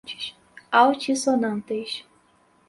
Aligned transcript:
altissonantes 0.79 2.03